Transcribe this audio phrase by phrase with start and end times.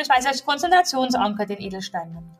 [0.00, 2.30] beispielsweise als Konzentrationsanker den Edelstein nimmt,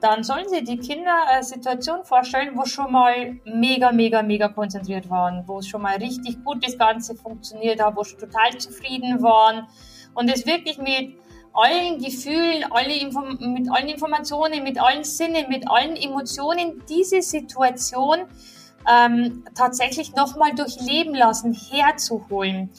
[0.00, 5.08] dann sollen Sie die Kinder eine Situation vorstellen, wo schon mal mega, mega, mega konzentriert
[5.08, 9.22] waren, wo es schon mal richtig gut das Ganze funktioniert hat, wo sie total zufrieden
[9.22, 9.66] waren
[10.14, 11.16] und es wirklich mit
[11.54, 18.26] allen Gefühlen, alle Inform mit allen Informationen, mit allen Sinnen, mit allen Emotionen diese Situation
[18.86, 22.70] ähm, tatsächlich nochmal durchleben lassen, herzuholen.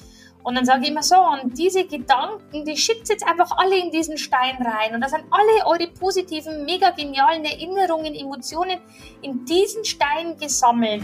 [0.47, 3.91] Und dann sage ich immer so, und diese Gedanken, die schickt jetzt einfach alle in
[3.91, 4.95] diesen Stein rein.
[4.95, 8.79] Und da sind alle eure positiven, mega genialen Erinnerungen, Emotionen
[9.21, 11.03] in diesen Stein gesammelt.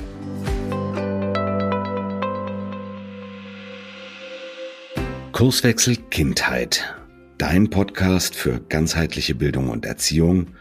[5.34, 6.96] Kurswechsel Kindheit.
[7.38, 10.56] Dein Podcast für ganzheitliche Bildung und Erziehung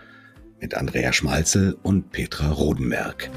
[0.60, 3.30] mit Andrea Schmalzel und Petra Rodenberg.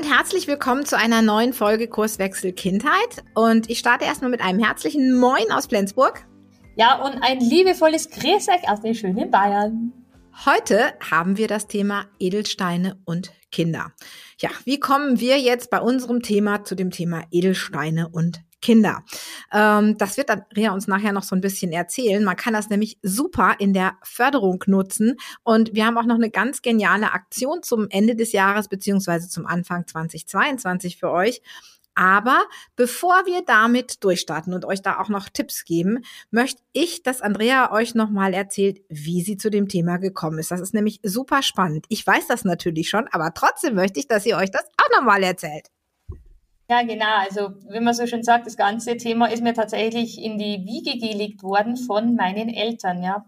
[0.00, 3.22] Und herzlich willkommen zu einer neuen Folge Kurswechsel Kindheit.
[3.34, 6.26] Und ich starte erstmal mit einem herzlichen Moin aus Flensburg.
[6.74, 9.92] Ja, und ein liebevolles Grüß euch aus den schönen Bayern.
[10.46, 13.92] Heute haben wir das Thema Edelsteine und Kinder.
[14.38, 19.04] Ja, wie kommen wir jetzt bei unserem Thema zu dem Thema Edelsteine und Kinder.
[19.52, 22.22] Ähm, das wird Andrea uns nachher noch so ein bisschen erzählen.
[22.22, 25.16] Man kann das nämlich super in der Förderung nutzen.
[25.42, 29.46] Und wir haben auch noch eine ganz geniale Aktion zum Ende des Jahres beziehungsweise zum
[29.46, 31.42] Anfang 2022 für euch.
[31.94, 32.44] Aber
[32.76, 37.72] bevor wir damit durchstarten und euch da auch noch Tipps geben, möchte ich, dass Andrea
[37.72, 40.50] euch nochmal erzählt, wie sie zu dem Thema gekommen ist.
[40.50, 41.86] Das ist nämlich super spannend.
[41.88, 45.22] Ich weiß das natürlich schon, aber trotzdem möchte ich, dass ihr euch das auch nochmal
[45.22, 45.68] erzählt.
[46.70, 47.16] Ja, genau.
[47.18, 51.04] Also, wie man so schön sagt, das ganze Thema ist mir tatsächlich in die Wiege
[51.04, 53.26] gelegt worden von meinen Eltern, ja.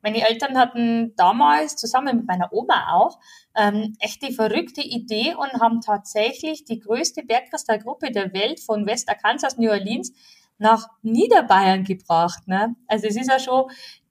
[0.00, 3.18] Meine Eltern hatten damals zusammen mit meiner Oma auch
[3.56, 9.08] ähm, echt die verrückte Idee und haben tatsächlich die größte Bergkristallgruppe der Welt von West
[9.08, 10.12] Arkansas, New Orleans
[10.58, 12.46] nach Niederbayern gebracht.
[12.46, 12.76] Ne?
[12.86, 13.64] Also es ist ja schon,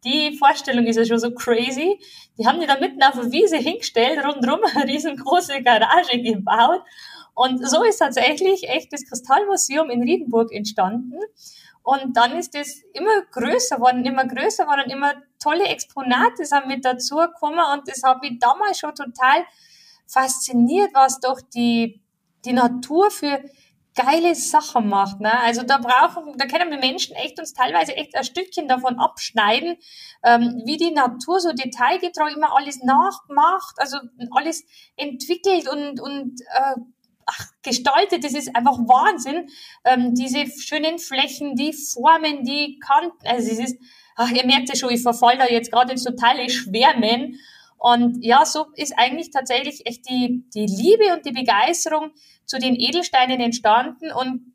[0.03, 1.99] die Vorstellung ist ja schon so crazy.
[2.37, 6.81] Die haben die da mitten auf der Wiese hingestellt, rundherum eine riesengroße Garage gebaut
[7.35, 11.19] und so ist tatsächlich echt das Kristallmuseum in Riedenburg entstanden.
[11.81, 16.85] Und dann ist es immer größer worden, immer größer worden, immer tolle Exponate sind mit
[16.85, 17.59] dazu gekommen.
[17.73, 19.45] Und das hat mich damals schon total
[20.07, 22.01] fasziniert, was doch die,
[22.45, 23.43] die Natur für
[23.95, 25.19] geile Sachen macht.
[25.19, 25.39] Ne?
[25.41, 29.77] Also da brauchen, da können wir Menschen echt uns teilweise echt ein Stückchen davon abschneiden,
[30.23, 33.97] ähm, wie die Natur so detailgetreu immer alles nachmacht, also
[34.31, 34.63] alles
[34.95, 36.75] entwickelt und, und äh,
[37.25, 39.47] ach, gestaltet, das ist einfach Wahnsinn.
[39.83, 43.77] Ähm, diese schönen Flächen, die Formen, die Kanten, also es ist,
[44.15, 47.39] ach, ihr merkt ja schon, ich verfall da jetzt gerade in totale Schwärmen.
[47.77, 52.11] Und ja, so ist eigentlich tatsächlich echt die, die Liebe und die Begeisterung
[52.45, 54.11] zu den Edelsteinen entstanden.
[54.11, 54.53] Und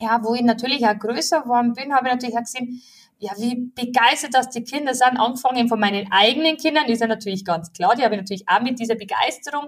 [0.00, 2.82] ja, wo ich natürlich auch größer geworden bin, habe ich natürlich auch gesehen,
[3.18, 7.44] ja, wie begeistert das die Kinder sind, angefangen von meinen eigenen Kindern, ist ja natürlich
[7.44, 9.66] ganz klar, die habe ich natürlich auch mit dieser Begeisterung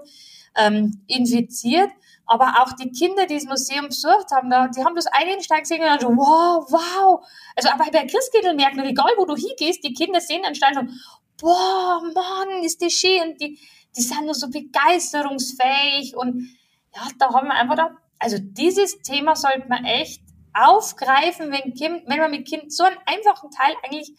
[0.57, 1.91] ähm, infiziert.
[2.33, 5.89] Aber auch die Kinder, die das Museum besucht haben, die haben das Einsteig gesehen und
[5.89, 7.23] dann so, wow, wow.
[7.55, 10.93] Also aber bei Christkindl merkt man, egal wo du hingehst, die Kinder sehen Stein und
[11.39, 13.21] boah, Mann, ist das schön.
[13.21, 13.59] Und die,
[13.95, 16.17] die sind nur so begeisterungsfähig.
[16.17, 16.49] Und
[16.97, 20.23] ja, da haben wir einfach da, also dieses Thema sollte man echt
[20.55, 24.15] aufgreifen, wenn, kind, wenn man mit Kind so einen einfachen Teil eigentlich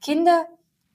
[0.00, 0.46] Kinder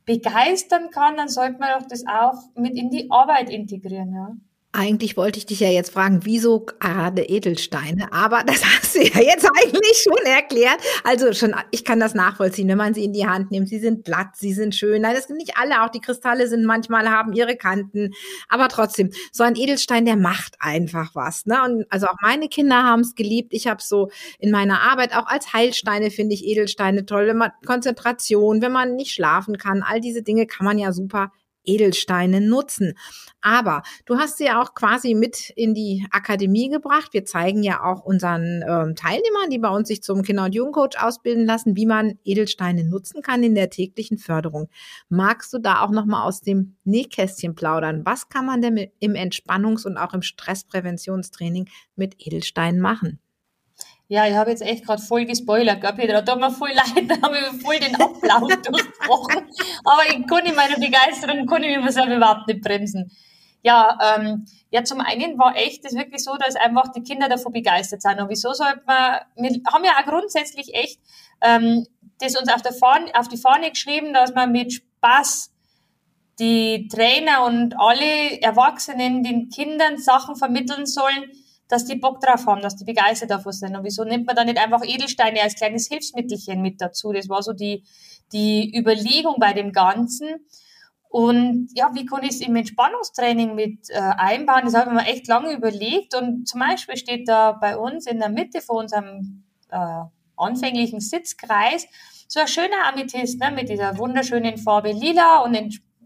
[0.05, 4.31] begeistern kann, dann sollte man doch das auch mit in die Arbeit integrieren, ja.
[4.75, 9.21] Eigentlich wollte ich dich ja jetzt fragen, wieso gerade Edelsteine, aber das hast du ja
[9.21, 10.79] jetzt eigentlich schon erklärt.
[11.03, 13.69] Also schon, ich kann das nachvollziehen, wenn man sie in die Hand nimmt.
[13.69, 15.03] Sie sind glatt, sie sind schön.
[15.03, 18.13] Nein, das sind nicht alle, auch die Kristalle sind manchmal haben ihre Kanten,
[18.49, 21.45] aber trotzdem, so ein Edelstein, der macht einfach was.
[21.45, 21.61] Ne?
[21.63, 23.53] Und also auch meine Kinder haben es geliebt.
[23.53, 24.09] Ich habe so
[24.39, 27.27] in meiner Arbeit auch als Heilsteine finde ich Edelsteine toll.
[27.27, 31.31] Wenn man Konzentration, wenn man nicht schlafen kann, all diese Dinge kann man ja super
[31.63, 32.93] Edelsteine nutzen.
[33.41, 37.13] Aber du hast sie ja auch quasi mit in die Akademie gebracht.
[37.13, 41.01] Wir zeigen ja auch unseren ähm, Teilnehmern, die bei uns sich zum Kinder- und Jugendcoach
[41.01, 44.69] ausbilden lassen, wie man Edelsteine nutzen kann in der täglichen Förderung.
[45.09, 48.05] Magst du da auch noch mal aus dem Nähkästchen plaudern?
[48.05, 53.19] Was kann man denn im Entspannungs- und auch im Stresspräventionstraining mit Edelsteinen machen?
[54.13, 56.21] Ja, ich habe jetzt echt gerade voll gespoilert, gell, Petra?
[56.21, 59.49] Tut mir voll leid, da habe ich voll den Ablauf durchbrochen.
[59.83, 63.09] Aber ich konnte in meiner Begeisterung, konnte ich selber überhaupt nicht bremsen.
[63.63, 67.53] Ja, ähm, ja, zum einen war echt das wirklich so, dass einfach die Kinder davon
[67.53, 68.21] begeistert sind.
[68.21, 70.99] Und wieso sollte man, wir haben ja auch grundsätzlich echt
[71.41, 71.87] ähm,
[72.19, 75.51] das uns auf, der Fahne, auf die Fahne geschrieben, dass man mit Spaß
[76.37, 81.31] die Trainer und alle Erwachsenen den Kindern Sachen vermitteln sollen,
[81.67, 83.75] dass die Bock drauf haben, dass die begeistert davon sind.
[83.75, 87.11] Und wieso nimmt man dann nicht einfach Edelsteine als kleines Hilfsmittelchen mit dazu?
[87.11, 87.83] Das war so die,
[88.31, 90.45] die Überlegung bei dem Ganzen.
[91.09, 94.63] Und ja, wie kann ich es im Entspannungstraining mit äh, einbauen?
[94.65, 96.15] Das habe ich mir echt lange überlegt.
[96.15, 100.03] Und zum Beispiel steht da bei uns in der Mitte von unserem äh,
[100.35, 101.87] anfänglichen Sitzkreis
[102.27, 105.53] so ein schöner Amethyst ne, mit dieser wunderschönen Farbe lila und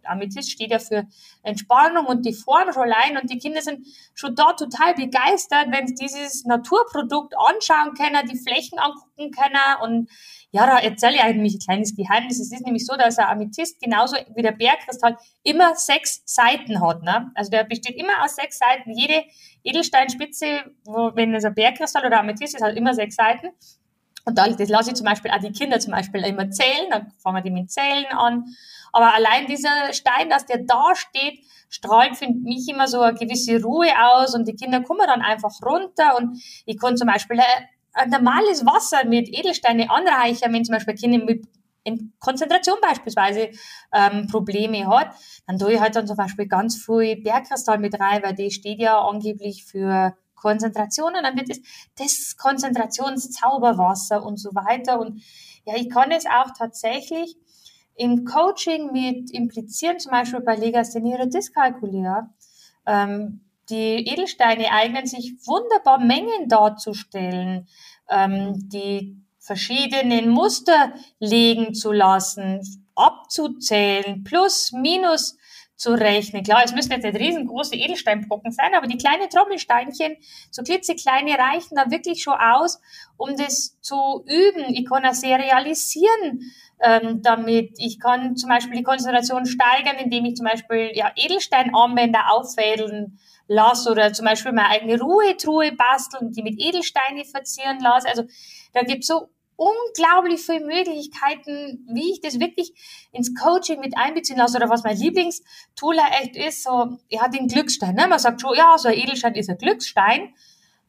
[0.08, 1.08] Amethyst steht ja für
[1.44, 5.88] Entspannung und die Form schon allein und die Kinder sind schon da total begeistert, wenn
[5.88, 10.10] sie dieses Naturprodukt anschauen können, die Flächen angucken können und
[10.52, 12.40] ja, da erzähle ich eigentlich ein kleines Geheimnis.
[12.40, 17.04] Es ist nämlich so, dass ein Amethyst genauso wie der Bergkristall immer sechs Seiten hat.
[17.04, 17.32] Ne?
[17.36, 18.92] Also der besteht immer aus sechs Seiten.
[18.92, 19.26] Jede
[19.64, 23.50] Edelsteinspitze, wo, wenn es ein Bergkristall oder Amethyst ist, hat immer sechs Seiten.
[24.28, 27.14] Und da, das lasse ich zum Beispiel auch die Kinder zum Beispiel immer zählen, dann
[27.18, 28.44] fangen die mit Zählen an.
[28.92, 31.40] Aber allein dieser Stein, dass der da steht,
[31.70, 35.54] strahlt für mich immer so eine gewisse Ruhe aus und die Kinder kommen dann einfach
[35.66, 37.40] runter und ich kann zum Beispiel
[37.94, 41.48] ein normales Wasser mit Edelsteine anreichern, wenn zum Beispiel Kinder mit
[42.20, 43.52] Konzentration beispielsweise
[43.94, 45.16] ähm, Probleme hat,
[45.46, 48.80] dann tue ich halt dann zum Beispiel ganz viel Bergkristall mit rein, weil die steht
[48.80, 51.62] ja angeblich für Konzentration und dann wird es
[51.98, 55.00] das Konzentrationszauberwasser und so weiter.
[55.00, 55.22] Und
[55.66, 57.36] ja, ich kann es auch tatsächlich
[57.96, 62.34] im Coaching mit implizieren, zum Beispiel bei Legasthenie oder.
[62.86, 67.68] Ähm, die Edelsteine eignen sich wunderbar, Mengen darzustellen,
[68.10, 72.62] ähm, die verschiedenen Muster legen zu lassen,
[72.96, 75.38] abzuzählen, plus, minus
[75.78, 76.44] zu rechnen.
[76.44, 80.18] Klar, es müssen jetzt nicht riesengroße Edelsteinbrocken sein, aber die kleinen Trommelsteinchen,
[80.50, 82.82] so klitzekleine, reichen da wirklich schon aus,
[83.16, 84.74] um das zu üben.
[84.74, 86.42] Ich kann das serialisieren
[86.82, 87.76] ähm, damit.
[87.78, 93.92] Ich kann zum Beispiel die Konzentration steigern, indem ich zum Beispiel ja, Edelsteinarmbänder auffädeln lasse
[93.92, 98.10] oder zum Beispiel meine eigene Ruhetruhe basteln, die mit Edelsteine verzieren lasse.
[98.10, 98.24] Also
[98.74, 102.74] da gibt es so unglaublich viele Möglichkeiten, wie ich das wirklich
[103.12, 107.96] ins Coaching mit einbeziehen lasse oder was mein Lieblingstool echt ist, so, ja, den Glücksstein,
[107.96, 108.08] ne?
[108.08, 110.34] Man sagt schon, ja, so ein Edelstein ist ein Glücksstein,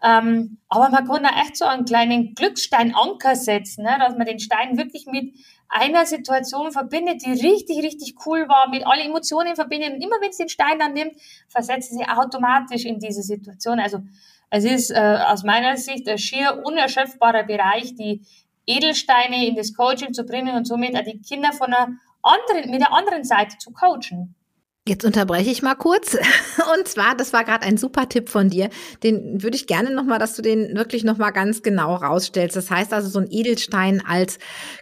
[0.02, 3.96] ähm, aber man kann da echt so einen kleinen Glückssteinanker setzen, ne?
[3.98, 5.34] dass man den Stein wirklich mit
[5.68, 9.94] einer Situation verbindet, die richtig, richtig cool war, mit allen Emotionen verbindet.
[9.94, 11.14] Und immer wenn es den Stein dann nimmt,
[11.48, 13.80] versetzt sie automatisch in diese Situation.
[13.80, 14.00] Also
[14.50, 18.22] es ist äh, aus meiner Sicht ein schier unerschöpfbarer Bereich, die
[18.68, 22.80] Edelsteine in das Coaching zu bringen und somit auch die Kinder von einer anderen, mit
[22.80, 24.34] der anderen Seite zu coachen.
[24.88, 26.14] Jetzt unterbreche ich mal kurz.
[26.74, 28.70] Und zwar, das war gerade ein super Tipp von dir.
[29.02, 32.56] Den würde ich gerne nochmal, dass du den wirklich nochmal ganz genau rausstellst.
[32.56, 34.38] Das heißt also so ein Edelstein als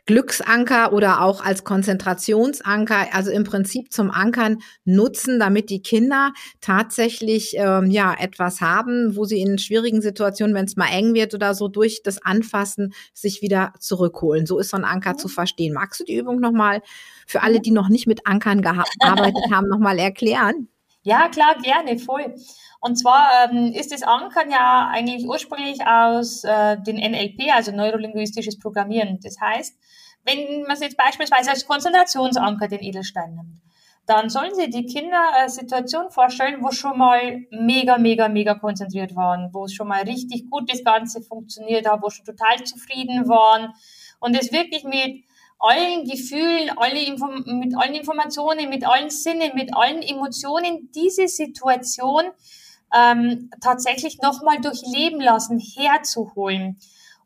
[0.07, 7.55] Glücksanker oder auch als Konzentrationsanker, also im Prinzip zum Ankern nutzen, damit die Kinder tatsächlich
[7.57, 11.53] ähm, ja etwas haben, wo sie in schwierigen Situationen, wenn es mal eng wird oder
[11.53, 14.47] so, durch das Anfassen sich wieder zurückholen.
[14.47, 15.19] So ist so ein Anker mhm.
[15.19, 15.75] zu verstehen.
[15.75, 16.81] Magst du die Übung nochmal
[17.27, 18.63] für alle, die noch nicht mit Ankern
[19.01, 20.69] gearbeitet haben, nochmal erklären?
[21.03, 22.35] Ja, klar, gerne, voll.
[22.81, 28.59] Und zwar ähm, ist das Ankern ja eigentlich ursprünglich aus äh, den NLP, also neurolinguistisches
[28.59, 29.19] Programmieren.
[29.23, 29.77] Das heißt,
[30.25, 33.61] wenn man es jetzt beispielsweise als Konzentrationsanker den Edelstein nimmt,
[34.07, 39.17] dann sollen Sie die Kinder eine Situation vorstellen, wo schon mal mega, mega, mega konzentriert
[39.17, 43.29] waren, wo es schon mal richtig gut das Ganze funktioniert hat, wo schon total zufrieden
[43.29, 43.73] waren
[44.21, 45.25] und es wirklich mit
[45.59, 52.25] allen Gefühlen, alle Inform mit allen Informationen, mit allen Sinnen, mit allen Emotionen diese Situation
[52.95, 56.79] ähm, tatsächlich nochmal durchleben lassen, herzuholen.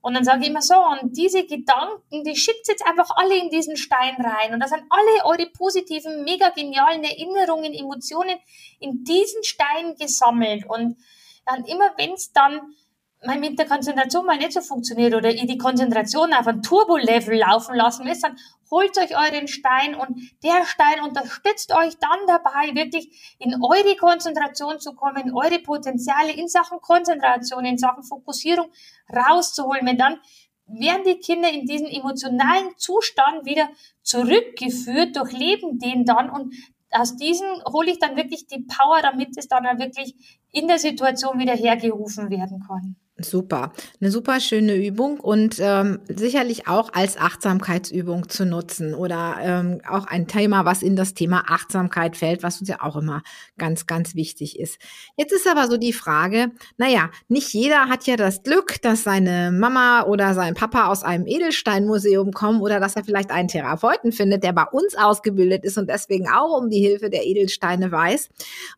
[0.03, 3.51] Und dann sage ich immer so, und diese Gedanken, die schickt jetzt einfach alle in
[3.51, 4.55] diesen Stein rein.
[4.55, 8.39] Und da sind alle eure positiven, mega genialen Erinnerungen, Emotionen
[8.79, 10.65] in diesen Stein gesammelt.
[10.67, 10.97] Und
[11.45, 12.75] dann immer, wenn es dann
[13.25, 17.37] mal mit der Konzentration mal nicht so funktioniert oder ihr die Konzentration auf ein Turbo-Level
[17.39, 18.37] laufen lassen müsst, dann
[18.71, 24.79] holt euch euren Stein und der Stein unterstützt euch dann dabei, wirklich in eure Konzentration
[24.79, 28.71] zu kommen, eure Potenziale in Sachen Konzentration, in Sachen Fokussierung
[29.13, 29.87] rauszuholen.
[29.87, 30.19] Wenn dann
[30.67, 33.69] werden die Kinder in diesen emotionalen Zustand wieder
[34.03, 36.55] zurückgeführt, durchleben den dann und
[36.93, 40.15] aus diesen hole ich dann wirklich die Power, damit es dann wirklich
[40.53, 42.97] in der Situation wieder hergerufen werden kann.
[43.23, 49.81] Super, eine super schöne Übung und ähm, sicherlich auch als Achtsamkeitsübung zu nutzen oder ähm,
[49.89, 53.23] auch ein Thema, was in das Thema Achtsamkeit fällt, was uns ja auch immer
[53.59, 54.79] ganz, ganz wichtig ist.
[55.17, 59.51] Jetzt ist aber so die Frage, naja, nicht jeder hat ja das Glück, dass seine
[59.53, 64.45] Mama oder sein Papa aus einem Edelsteinmuseum kommen oder dass er vielleicht einen Therapeuten findet,
[64.45, 68.29] der bei uns ausgebildet ist und deswegen auch um die Hilfe der Edelsteine weiß.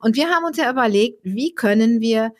[0.00, 2.32] Und wir haben uns ja überlegt, wie können wir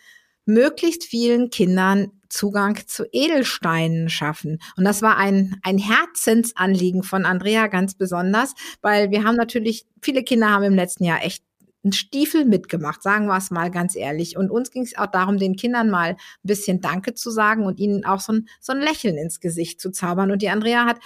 [0.44, 4.58] möglichst vielen Kindern Zugang zu Edelsteinen schaffen.
[4.76, 10.25] Und das war ein, ein Herzensanliegen von Andrea ganz besonders, weil wir haben natürlich, viele
[10.25, 11.44] Kinder haben im letzten Jahr echt
[11.84, 14.37] einen Stiefel mitgemacht, sagen wir es mal ganz ehrlich.
[14.37, 17.78] Und uns ging es auch darum, den Kindern mal ein bisschen Danke zu sagen und
[17.78, 20.30] ihnen auch so ein, so ein Lächeln ins Gesicht zu zaubern.
[20.30, 21.00] Und die Andrea hat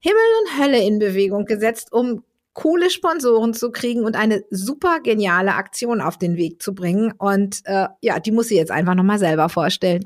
[0.00, 2.24] Himmel und Hölle in Bewegung gesetzt, um
[2.56, 7.12] coole Sponsoren zu kriegen und eine super geniale Aktion auf den Weg zu bringen.
[7.18, 10.02] Und äh, ja, die muss sie jetzt einfach nochmal selber vorstellen.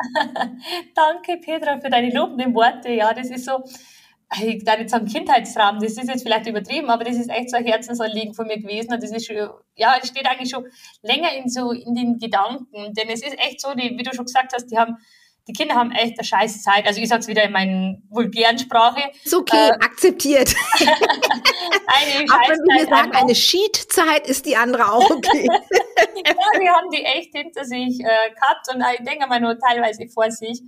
[0.96, 2.90] Danke, Petra, für deine lobenden Worte.
[2.90, 3.62] Ja, das ist so,
[4.42, 7.56] ich da jetzt am Kindheitsrahmen, das ist jetzt vielleicht übertrieben, aber das ist echt so
[7.56, 8.92] ein Herzensanliegen von mir gewesen.
[8.92, 9.36] Und das ist schon,
[9.76, 10.66] ja, es steht eigentlich schon
[11.02, 12.94] länger in so in den Gedanken.
[12.94, 14.96] Denn es ist echt so, die, wie du schon gesagt hast, die haben
[15.48, 16.86] die Kinder haben echt eine scheiß Zeit.
[16.86, 19.10] Also ich sage es wieder in meiner vulgären Sprache.
[19.24, 20.54] Ist okay, äh, akzeptiert.
[20.78, 25.46] eine auch wenn wir sagen, eine Sheet-Zeit ist die andere auch okay.
[25.48, 30.06] ja, wir haben die echt hinter sich äh, gehabt und ich denke mal nur teilweise
[30.08, 30.60] vor sich.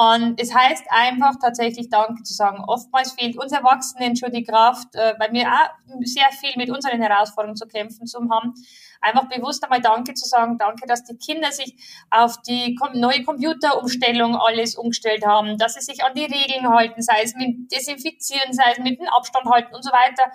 [0.00, 2.64] Und es heißt einfach tatsächlich Danke zu sagen.
[2.66, 5.68] Oftmals fehlt uns Erwachsenen schon die Kraft, äh, weil wir auch
[6.04, 8.54] sehr viel mit unseren Herausforderungen zu kämpfen zu haben
[9.00, 11.74] einfach bewusst einmal Danke zu sagen, danke, dass die Kinder sich
[12.10, 17.22] auf die neue Computerumstellung alles umgestellt haben, dass sie sich an die Regeln halten, sei
[17.22, 20.30] es mit Desinfizieren, sei es mit dem Abstand halten und so weiter,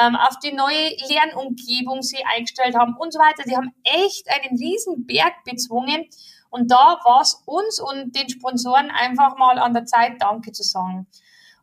[0.00, 3.42] ähm, auf die neue Lernumgebung sie eingestellt haben und so weiter.
[3.44, 6.08] Die haben echt einen riesen Berg bezwungen.
[6.52, 10.62] Und da war es uns und den Sponsoren einfach mal an der Zeit, Danke zu
[10.62, 11.08] sagen.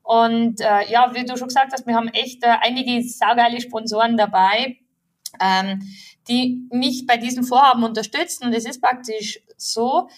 [0.04, 4.18] Und äh, ja, wie du schon gesagt hast, wir haben echt äh, einige saugeile Sponsoren
[4.18, 4.78] dabei.
[5.40, 5.82] Ähm,
[6.30, 8.46] die mich bei diesem Vorhaben unterstützen.
[8.46, 10.10] Und es ist praktisch so,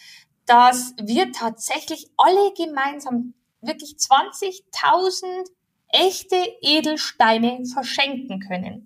[0.45, 5.47] dass wir tatsächlich alle gemeinsam wirklich 20.000
[5.89, 8.85] echte Edelsteine verschenken können.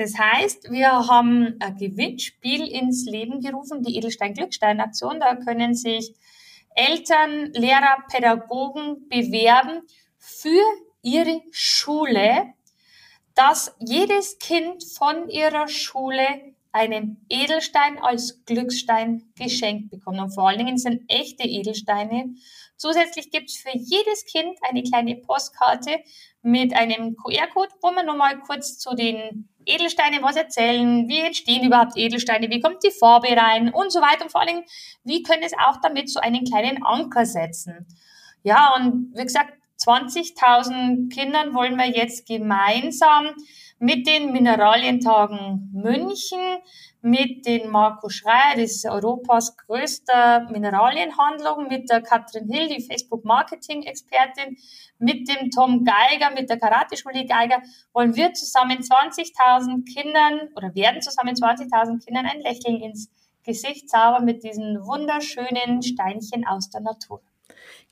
[0.00, 5.20] Das heißt, wir haben ein Gewinnspiel ins Leben gerufen, die Edelstein-Glückstein-Aktion.
[5.20, 6.14] Da können sich
[6.74, 9.82] Eltern, Lehrer, Pädagogen bewerben
[10.18, 10.62] für
[11.02, 12.54] ihre Schule
[13.40, 16.26] dass jedes Kind von ihrer Schule
[16.72, 20.20] einen Edelstein als Glücksstein geschenkt bekommt.
[20.20, 22.34] Und vor allen Dingen sind echte Edelsteine.
[22.76, 26.00] Zusätzlich gibt es für jedes Kind eine kleine Postkarte
[26.42, 31.96] mit einem QR-Code, wo man nochmal kurz zu den Edelsteinen was erzählen, wie entstehen überhaupt
[31.96, 34.24] Edelsteine, wie kommt die Farbe rein und so weiter.
[34.24, 34.64] Und vor Dingen,
[35.04, 37.86] wie können es auch damit so einen kleinen Anker setzen.
[38.42, 39.52] Ja, und wie gesagt,
[39.84, 43.34] 20.000 Kindern wollen wir jetzt gemeinsam
[43.80, 46.38] mit den Mineralientagen München,
[47.00, 54.58] mit den Marco Schreier, das ist Europas größter Mineralienhandlung, mit der Katrin Hill, die Facebook-Marketing-Expertin,
[54.98, 57.62] mit dem Tom Geiger, mit der Karate-Schule Geiger,
[57.94, 63.10] wollen wir zusammen 20.000 Kindern oder werden zusammen 20.000 Kindern ein Lächeln ins
[63.44, 67.22] Gesicht zaubern mit diesen wunderschönen Steinchen aus der Natur.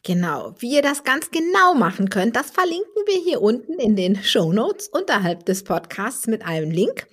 [0.04, 4.14] Genau, wie ihr das ganz genau machen könnt, das verlinken wir hier unten in den
[4.22, 7.08] Show Notes unterhalb des Podcasts mit einem Link.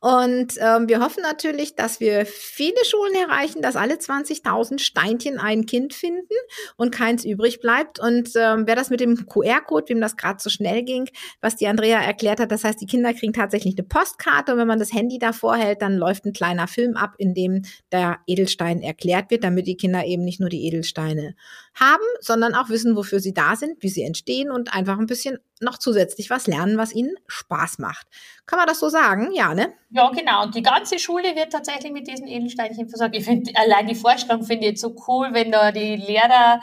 [0.00, 5.64] Und ähm, wir hoffen natürlich, dass wir viele Schulen erreichen, dass alle 20.000 Steinchen ein
[5.64, 6.34] Kind finden
[6.76, 7.98] und keins übrig bleibt.
[7.98, 11.08] Und ähm, wer das mit dem QR-Code, wem das gerade so schnell ging,
[11.40, 14.68] was die Andrea erklärt hat, das heißt, die Kinder kriegen tatsächlich eine Postkarte und wenn
[14.68, 18.82] man das Handy davor hält, dann läuft ein kleiner Film ab, in dem der Edelstein
[18.82, 21.34] erklärt wird, damit die Kinder eben nicht nur die Edelsteine
[21.78, 25.38] haben, sondern auch wissen, wofür sie da sind, wie sie entstehen und einfach ein bisschen
[25.60, 28.06] noch zusätzlich was lernen, was ihnen Spaß macht.
[28.46, 29.32] Kann man das so sagen?
[29.32, 29.72] Ja, ne?
[29.90, 30.44] Ja, genau.
[30.44, 33.16] Und die ganze Schule wird tatsächlich mit diesen Edelsteinchen versorgt.
[33.16, 36.60] Ich finde allein die Vorstellung finde ich jetzt so cool, wenn da die Lehrer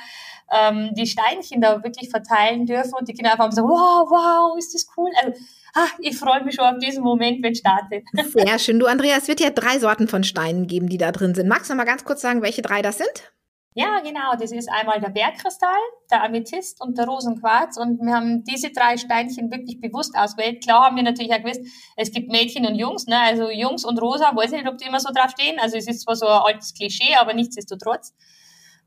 [0.51, 4.73] ähm, die Steinchen da wirklich verteilen dürfen und die Kinder einfach so, wow, wow, ist
[4.73, 5.09] das cool.
[5.21, 5.39] Also,
[5.73, 8.03] ach, ich freue mich schon auf diesen Moment, wenn es startet.
[8.33, 8.79] Sehr schön.
[8.79, 11.47] Du, Andrea, es wird ja drei Sorten von Steinen geben, die da drin sind.
[11.47, 13.33] Magst du noch mal ganz kurz sagen, welche drei das sind?
[13.75, 14.35] Ja, genau.
[14.39, 15.79] Das ist einmal der Bergkristall,
[16.11, 17.77] der Amethyst und der Rosenquarz.
[17.77, 20.63] Und wir haben diese drei Steinchen wirklich bewusst ausgewählt.
[20.63, 21.61] Klar haben wir natürlich auch gewusst,
[21.95, 23.07] es gibt Mädchen und Jungs.
[23.07, 23.19] Ne?
[23.19, 25.59] Also Jungs und Rosa, weiß ich nicht, ob die immer so drauf stehen.
[25.59, 28.13] Also es ist zwar so ein altes Klischee, aber nichtsdestotrotz.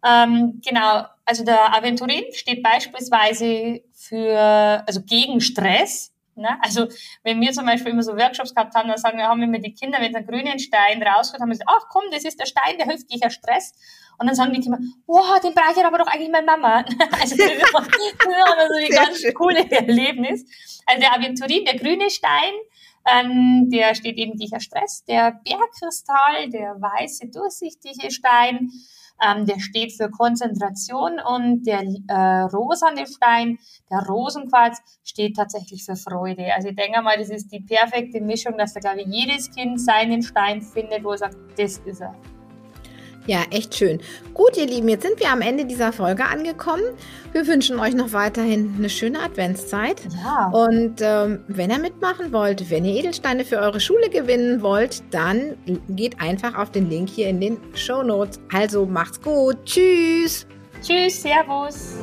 [0.07, 1.05] Ähm, genau.
[1.25, 6.13] Also der Aventurin steht beispielsweise für, also gegen Stress.
[6.37, 6.51] Ne?
[6.63, 6.87] Also
[7.25, 9.73] wenn wir zum Beispiel immer so Workshops gehabt haben, dann sagen wir, haben immer die
[9.73, 12.47] Kinder, wenn sie einen grünen Stein rauskommt, haben wir gesagt, ach komm, das ist der
[12.47, 13.73] Stein, der hilft gegen Stress.
[14.19, 16.77] Und dann sagen die Kinder, wow, den brauche ich aber doch eigentlich meine Mama.
[17.21, 19.35] also das ist immer so ein ganz schön.
[19.35, 20.45] coole Erlebnis.
[20.87, 22.53] Also der Aventurin, der grüne Stein,
[23.07, 25.05] ähm, der steht eben gegen Stress.
[25.05, 28.71] Der Bergkristall, der weiße, durchsichtige Stein,
[29.23, 33.59] ähm, der steht für Konzentration und der äh, rosane Stein,
[33.91, 36.53] der Rosenquarz, steht tatsächlich für Freude.
[36.55, 39.81] Also ich denke mal, das ist die perfekte Mischung, dass da, glaube ich, jedes Kind
[39.81, 42.15] seinen Stein findet, wo er sagt, das ist er.
[43.27, 44.01] Ja, echt schön.
[44.35, 46.85] Gut, ihr Lieben, jetzt sind wir am Ende dieser Folge angekommen.
[47.33, 50.01] Wir wünschen euch noch weiterhin eine schöne Adventszeit.
[50.25, 50.49] Ja.
[50.53, 55.57] Und ähm, wenn ihr mitmachen wollt, wenn ihr Edelsteine für eure Schule gewinnen wollt, dann
[55.89, 58.39] geht einfach auf den Link hier in den Show Notes.
[58.53, 59.57] Also macht's gut.
[59.65, 60.47] Tschüss.
[60.83, 61.97] Tschüss, Servus.